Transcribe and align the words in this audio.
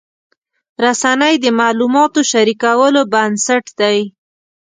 رسنۍ 0.85 1.35
د 1.43 1.45
معلوماتو 1.59 2.19
شریکولو 2.31 3.01
بنسټ 3.13 3.65
دي. 3.79 3.99